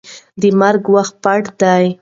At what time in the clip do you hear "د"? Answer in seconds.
0.41-0.43